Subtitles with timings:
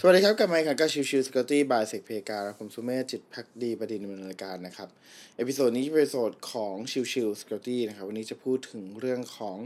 [0.00, 4.88] สวัสดีครับกับรายการ Chill Chill Security by SecPlayground ผมสุเมธจิตภักดีบดินทร์ดำเนินรายการนะครับ
[5.36, 9.56] episode นี้เป็น episode ของ Chill Chill Security นะครับ วันนี้จะพูดถึงเรื่องของ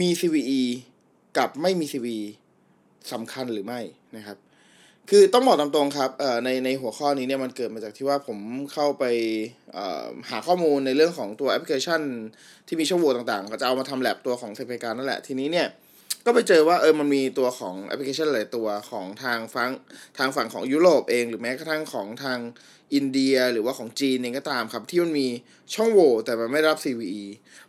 [0.00, 0.62] มี CVE
[1.36, 2.22] กับไม่มี CVE
[3.12, 3.80] สำคัญหรือไม่
[4.16, 4.38] นะครับ
[5.10, 8.38] คือต้องบอกตามตรงครับเอ่อในในหัวข้อนี้เนี่ยมันเกิดมาจากที่ว่าผม
[8.72, 9.04] เข้าไป
[10.30, 12.00] หาข้อมูลในเรื่องของตัวแอปพลิเคชัน
[12.66, 15.68] ที่มีช่องโหว่ต่างๆ ก็จะเอามาทำแลบตัวของ SecPlayground นั่นแหละทีนี้เนี่ย
[16.28, 19.70] ก็ไปเจอว่าเออมันมีตัวของแอปพลิเคชันหลายตัวของทางฝั่ง
[20.18, 22.38] ทางฝั่งของยุโรปเอง หรือแม้กระทั่งของทาง
[22.94, 25.28] อินเดียหรือว่าของจีนเองก็ตามครับ ที่มันมี
[25.74, 27.22] ช่องโหว่แต่มันไม่รับ CVE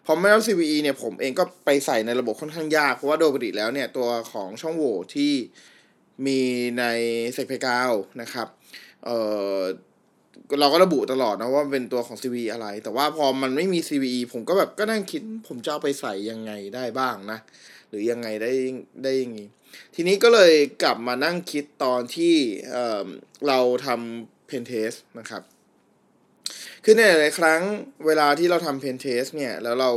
[0.05, 5.33] พอไม่รับ CVE เนี่ยผมเองก็ไปใส่ในระบบค่อนข้างยาก เพราะว่าโดยปกติแล้วเนี่ยตัวของช่องโหว่ที่
[6.25, 6.39] มี
[6.79, 6.83] ใน
[7.33, 8.47] เซกเพกาวนะครับ
[9.05, 9.09] เอ
[9.57, 9.59] อ
[10.59, 17.39] เราก็ระบุตลอดนะว่าเป็นตัวของ CVE อะไร แต่ว่าพอมันไม่มี CVE ผมก็แบบก็นั่งคิดผมจะเอาไปใส่ยังไงได้บ้างนะ
[17.89, 18.51] หรือยังไงได้
[19.03, 19.39] ได้ยังไง
[19.95, 22.35] ทีนี้ก็เลยกลับมานั่งคิดตอนที่
[22.71, 25.43] เราทำ pentest นะครับ
[26.83, 27.61] คือในหลายครั้ง
[28.05, 29.91] เวลาที่เราทำ pentest เนี่ย แล้วเรา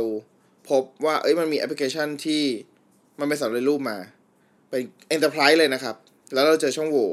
[0.69, 2.43] พบว่า เอ้ยมันมีแอปพลิเคชันที่
[3.19, 3.97] มันเป็นสำเร็จรูปมา
[4.69, 4.81] เป็น
[5.15, 5.95] Enterprise เลยนะครับ
[6.33, 7.11] แล้วเราเจอช่องโหว่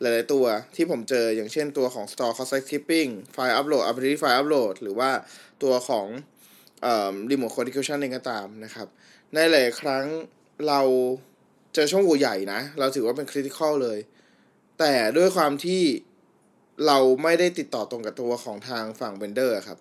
[0.00, 0.44] หลาย ๆ ตัว
[0.76, 5.10] ที่ผมเจออย่างเช่นตัวของ Stored Cross-Site Scripting File Upload Vulnerability File Upload หรือว่า
[5.62, 6.06] ตัวของ
[6.82, 8.88] เอ่อ Remote Code Execution เองก็ตามนะครับ
[9.36, 10.06] ในหลายครั้ง
[10.68, 10.80] เรา
[11.74, 13.98] เจอช่องโหว่ใหญ่นะ เราถือว่าเป็น critical เลย
[14.78, 15.82] แต่ด้วยความที่
[16.86, 19.78] เราไม่ได้ติดต่อตรงกับตัวของทางฝั่ง vendor ครับ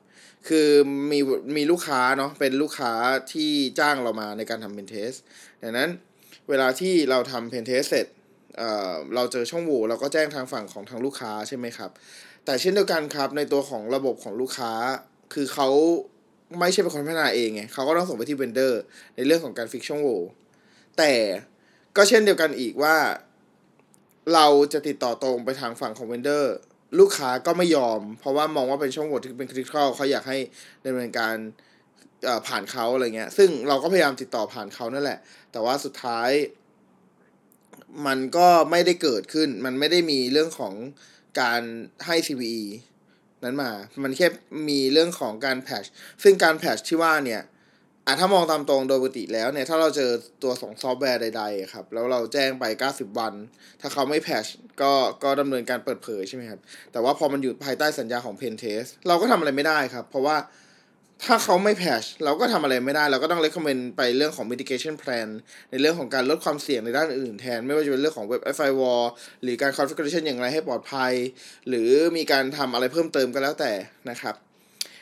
[0.47, 0.69] คือ
[1.11, 1.19] มี
[1.57, 2.93] มีลูกค้าเนาะเป็นลูกค้า
[3.33, 5.11] ที่จ้างเรามาในการทำ pentest
[5.63, 5.89] ดังนั้น
[6.49, 8.07] เวลาที่เราทำ pentest เสร็จ
[8.57, 11.91] เอ่อเราเจอช่องโหว่เราก็แจ้งทางฝั่งของทางลูกค้าใช่ไหมครับ
[12.45, 14.71] แต่เช่นเดียวกันครับในตัวของระบบของลูกค้า
[15.33, 15.69] คือเขา
[16.59, 18.81] ไม่ใช่เป็นคนพัฒนาเองไงเขาก็ต้องส่งไปที่ vendor
[19.15, 20.19] ในเรื่องของการ fix ช่องโหว่
[20.97, 21.11] แต่
[21.95, 22.95] ก็เช่นเดียวกันอีกว่า
[24.33, 26.53] เราจะติดต่อตรงไปทางฝั่งของ vendor
[26.99, 30.37] ลูกค้าก็ไม่ยอม เพราะว่ามองว่าเป็นช่องโหว่ที่เป็น critical เขาอยากให้
[30.85, 31.35] ดำเนินการ
[32.47, 35.19] ผ่านเขาอะไรเงี้ย ซึ่งเราก็พยายามติดต่อผ่านเขานั่นแหละ
[35.51, 36.29] แต่ว่าสุดท้าย
[38.07, 40.73] มันก็ไม่ได้เกิดขึ้น มันไม่ได้มีเรื่องของ
[41.41, 41.61] การ
[42.05, 42.61] ให้ CVE
[43.43, 43.71] นั้นมา
[44.03, 44.27] มันแค่
[44.69, 45.83] มีเรื่องของการแพช
[46.23, 47.41] ซึ่งการแพชที่ว่าเนี่ย
[48.07, 50.11] อะถ้ามองตามตรงโดยปกติแล้วเนี่ย ถ้าเราเจอ
[50.43, 53.33] ตัวสองซอฟต์แวร์ใดๆครับ แล้วเราแจ้งไป 90 วัน
[53.81, 54.45] ถ้าเขาไม่แพช
[54.81, 56.59] ก็ก็ดำเนินการเปิดเผยใช่ไหมครับ
[56.91, 60.35] แต่ว่าพอมันอยู่ภายใต้สัญญาของ Pen Test เราก็ทำอะไรไม่ได้ครับ เพราะว่า
[61.23, 65.27] ถ้าเขาไม่แพชเราก็ทำอะไรไม่ได้ เราก็ต้อง recommend ไปเรื่องของ mitigation plan
[65.71, 69.05] ในเรื่องของการลดความเสี่ยงในด้านอื่นแทน ไม่ว่าจะเป็นเรื่องของ web firewall
[69.43, 71.13] หรือการ configuration อย่างไรให้ปลอดภัย
[71.67, 73.73] หรือมีการทำอะไรเพิ่มเติมก็แล้วแต่
[74.09, 74.35] นะครับ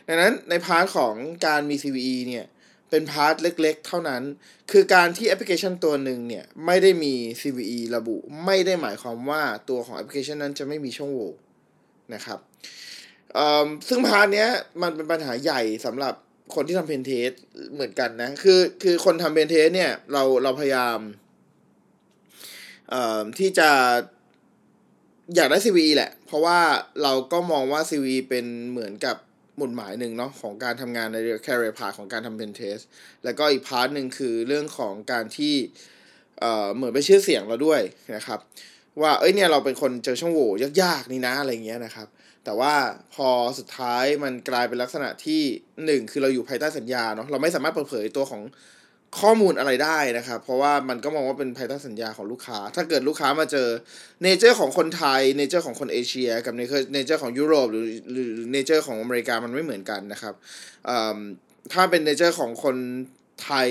[0.07, 1.13] ดังนั้นใน part ของ
[1.46, 2.46] การมี CVE เนี่ย
[2.90, 4.23] เป็น part เล็กๆ เท่านั้น
[4.72, 8.16] คือการที่แอปพลิเคชันตัวหนึ่งเนี่ย ไม่ได้มี CVE ระบุ
[8.46, 11.34] ไม่ได้หมายความว่าตัวของแอปพลิเคชันนั้นจะไม่มีช่องโหว่
[12.13, 12.40] นะครับ
[13.88, 14.50] ซึ่ง part เนี้ย
[14.81, 16.13] มันเป็นปัญหาใหญ่สำหรับ
[16.56, 17.30] คนที่ทำ pentest
[17.73, 21.00] เหมือนกันนะ คือคือคนทำ pentest เนี่ยเราเราพยายาม
[23.39, 23.69] ที่จะ
[25.35, 26.59] อยากได้ CVE แหละ เพราะว่า
[27.03, 29.17] เราก็มองว่า CVE เป็นเหมือนกับ
[29.57, 32.84] หมุดหมายหนึ่งเนาะของการทำงานใน career path ของการทำ pentest
[33.23, 35.55] แล้วก็อีก part หนึ่งคือเรื่องของการที่
[36.40, 37.81] เหมือนไปชื่อเสียงเราด้วย
[38.16, 38.40] นะครับ
[39.02, 42.08] ว่าเอ้ยเนี่ยเราเป็นคนเจอช่องโหว่ยากๆนี่นะอะไรเงี้ยนะครับ
[42.46, 42.74] แต่ว่า
[43.14, 45.42] พอสุดท้ายมันกลายเป็นลักษณะที่
[45.86, 48.42] หนึ่งคือเราอยู่ภายใต้สัญญาเนาะเราไม่สามารถเปิดเผยตัวของ
[49.22, 53.68] ข้อมูลอะไรได้นะครับ เพราะว่ามันก็มองว่าเป็นภายใต้สัญญาของลูกค้า ถ้าเกิดลูกค้ามาเจอ
[54.24, 60.34] nature ของคนไทย nature ของคนเอเชีย กับ nature ของยุโรปหรือหรือ nature ของอเมริกามันไม่เหมือนกันนะครับ
[61.74, 62.76] ถ้าเป็น nature ของคน
[63.44, 63.70] ไทย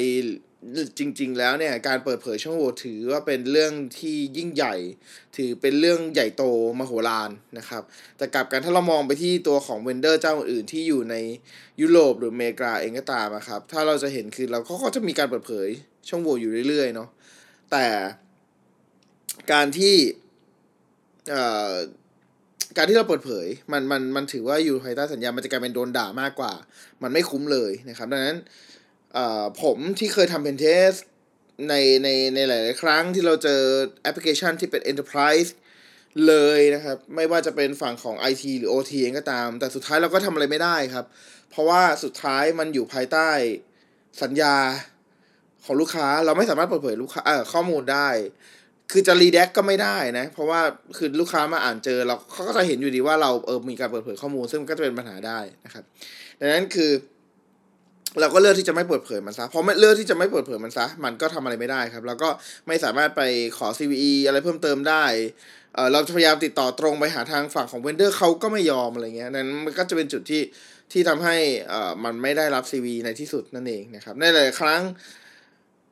[0.99, 4.75] จริง ๆ แล้วเนี่ยการเปิดเผยช่องโหว่ถือว่าเป็นเรื่องที่ยิ่งใหญ่
[5.37, 6.45] ถือเป็นเรื่องใหญ่โต
[6.79, 7.83] มโหฬารนะครับ
[8.17, 11.17] แต่กลับกันถ้าเรามองไปที่ตัวของเวนเดอร์เจ้าอื่นที่อยู่ใน
[11.81, 15.69] ยุโรปหรืออเมริกาเองก็ตามนะครับถ้าเราจะเห็นคือเราก็จะมีการเปิดเผย
[16.09, 17.09] ช่องโหว่อยู่เรื่อยๆเนาะ
[17.71, 17.87] แต่
[19.53, 19.95] การที่
[22.77, 26.53] การที่เราเปิดเผยมันมันมันถือว่าอยู่ภายใต้สัญญา มันจะกลายเป็นโดนด่ามากกว่า
[27.03, 28.37] มันไม่คุ้มเลยนะครับ ดังนั้น
[29.63, 30.93] ผมที่เคยทำ pentest
[31.69, 33.61] ในในในหลาย ๆ ครั้งที่เราเจอ
[34.03, 35.51] แอปพลิเคชันที่เป็น Enterprise
[36.27, 41.05] เลยนะครับ ไม่ว่าจะเป็นฝั่งของ IT หรือ OT เองก็ตาม แต่สุดท้ายเราก็ทำอะไรไม่ได้ครับ
[41.51, 43.31] เพราะว่าสุดท้ายมันอยู่ภายใต้
[44.23, 44.57] สัญญา
[45.65, 47.23] ของลูกค้าเราไม่สามารถเปิดเผยลูกค้า
[47.53, 48.09] ข้อมูลได้
[48.93, 50.61] คือจะรีแดกก็ไม่ได้นะ เพราะว่า
[50.97, 55.85] คือลูกค้ามาอ่านเจอเราเขาก็จะเห็นอยู่ดีว่าเราเออมีการเปิดเผยข้อมูล ซึ่งก็จะเป็นปัญหาได้นะครับ
[56.41, 56.91] ดังนั้นคือ
[58.21, 62.29] เราก็เลือกที่จะไม่เปิดเผยมันซะเพราะไม่เลือกที่จะไม่เปิดเผยมันซะ มันก็ทำอะไรไม่ได้ครับแล้วก็
[62.69, 63.23] ไม่สามารถไป
[63.59, 65.05] ขอ CVE อะไรเพิ่มเติมได้
[65.75, 70.43] เออเราพยายามติดต่อตรงไปหาทางฝั่งของเวนเดอร์เขาก็ไม่ยอมอะไรเงี้ยนั้นมันก็จะเป็นจุดที่
[70.93, 71.37] ที่ทำให้
[71.69, 74.83] เอ่อมันไม่ได้รับ CV ในที่สุดนั่นเองนะครับในหลายครั้ง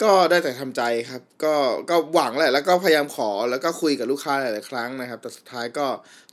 [0.02, 1.54] ก็ได้แต่ทำใจครับ ก็
[1.90, 5.86] ก็หวังแหละแล้วก็พยายามขอแล้วก็คุยกับลูกค้าหลาย ๆ ครั้งนะครับ แต่สุดท้ายก็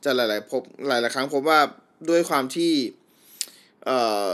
[0.04, 1.60] จะหลาย ๆ พบหลาย ๆ ครั้งพบว่า
[2.10, 2.74] ด้วยความที่
[3.86, 4.00] เอ่
[4.32, 4.34] อ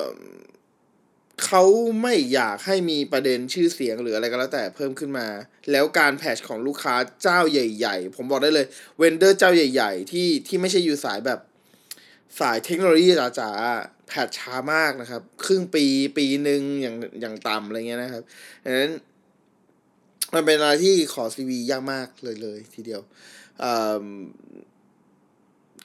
[1.55, 1.69] เขา
[2.03, 5.27] ไม่อยากให้มีประเด็นชื่อเสียงหรืออะไรก็แล้วแต่เพิ่มขึ้นมา
[5.71, 8.65] แล้วการแพชของลูกค้าเจ้าใหญ่ ๆ ผมบอกได้เลย
[8.97, 11.39] เวนเดอร์เจ้าใหญ่ ๆ ที่ที่ไม่ใช่อยู่สายแบบ
[12.39, 13.09] สายเทคโนโลยี
[13.39, 15.85] จ๋าๆแพชช้ามากนะครับ ครึ่งปี
[16.17, 18.23] ปีหนึ่งอย่างอย่างต่ำอะไรเงี้ยนะครับ
[18.63, 18.91] ดังนั้น
[20.33, 23.01] มันเป็นอะไรที่ขอ CV ยากมากเลยเลยทีเดียว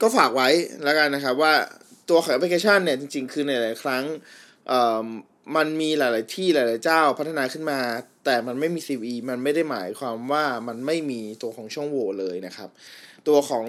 [0.01, 0.49] ก็ฝากไว้
[0.85, 1.55] แล้วกันนะครับว่า
[2.09, 4.05] ตัวของแอปพลิเคชันเนี่ยจริงๆ คือในหลายครั้ง
[5.57, 7.81] มันมีหลาย ๆ ที่หลาย ๆ เจ้าพัฒนาขึ้นมา
[8.25, 12.71] แต่มันไม่มี CVE มันไม่ได้หมายความว่ามันไม่มีตัวของช่องโหว่เลยนะครับ
[13.29, 13.67] ตัวของ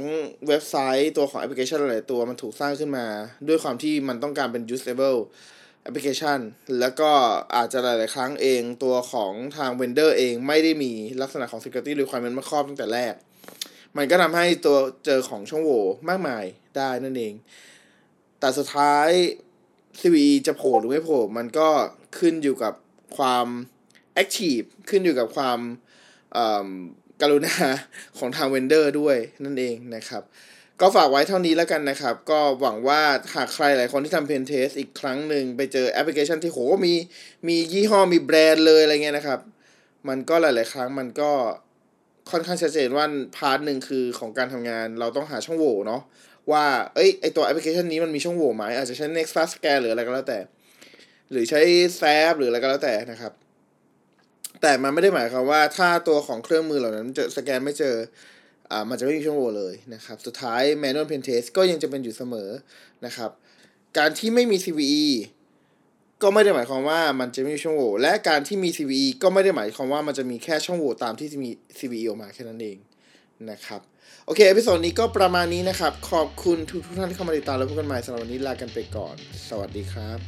[0.48, 3.06] เว็บไซต์ตัวของแอปพลิเคชันหลายตัวมันถูกสร้างขึ้นมา
[3.48, 5.20] ด้วยความที่มันต้องการเป็น usable
[5.84, 6.40] application
[6.80, 7.12] แล้วก็
[7.56, 10.92] อาจจะหลาย ๆ ครั้งเองตัวของทาง vendor เองไม่ได้มี
[11.22, 13.14] ลักษณะของ security requirement มาครอบตั้งแต่แรก
[13.98, 16.46] มันก็ทำให้ตัวเจอของช่องโหว่มากมาย
[16.78, 17.34] ได้นั่นเอง
[18.40, 19.10] แต่สุดท้าย
[20.00, 21.70] CVE จะโผล่หรือไม่โผล่มันก็
[22.18, 22.74] ขึ้นอยู่กับ
[23.18, 23.48] ความ
[24.22, 25.60] active ขึ้นอยู่กับความ
[27.22, 27.56] กรุณา
[28.18, 30.24] ของทาง vendor ด้วยนั่นเองนะครับ
[30.82, 33.02] ก็ฝากไว้เท่านี้แล้วกันนะครับ ก็หวังว่า
[33.36, 36.94] หากใครหลายคนที่ทำ pentest อีกครั้งหนึ่งไปเจอแอปพลิเคชันที่โหมี
[37.48, 39.40] มียี่ห้อมีแบรนด์เลยอะไรเงี้ยนะครับ
[40.08, 41.32] มันก็หลาย ๆ ครั้งมันก็
[42.32, 43.06] ค่อนข้างชัดเจนว่า
[43.38, 46.02] พาร์ทหนึ่งคือของการทำงานเราต้องหาช่องโหว่เนาะ
[46.52, 46.66] ว่า
[46.96, 50.40] เอ้ยไอตัวแอปพลิเคชันนี้มันมีช่องโหว่ไหมอาจจะใช้ Nexus Scan หรืออะไรก็แล้วแต่
[51.32, 51.60] หรือใช้
[52.00, 53.34] s a p หรืออะไรก็แล้วแต่นะครับ
[54.62, 57.96] แต่มันไม่ได้หมายความว่าถ้าตัวของเครื่องมือเหล่านั้นจะสแกนไม่เจอ
[58.72, 62.50] อ่ามันจะไม่มีช่องโหว่เลยนะครับ สุดท้าย manual pen test ก็ยังจะเป็นอยู่เสมอ
[63.06, 63.32] นะครับ
[63.98, 65.08] การที่ไม่มี CVE
[66.22, 71.50] ก็ไม่ได้หมายความว่ามันจะไม่มีช่องโหว่และการที่มี CVE ก็ไม่ได้หมายความว่ามันจะมีแค่ช่องโหว่ตามที่มี
[71.80, 72.78] CVE ออกมาแค่นั้นเอง
[73.50, 73.82] นะครับ
[74.26, 79.16] โอเค episode นี้ก็ประมาณนี้นะครับ ขอบคุณทุกท่านที่เข้ามาติดตามแล้วพบกันใหม่สำหรับวันนี้ลากันไปก่อน
[79.50, 80.20] สวัสดีครับ